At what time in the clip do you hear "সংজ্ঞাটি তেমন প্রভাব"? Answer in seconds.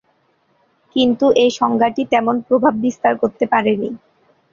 1.59-2.73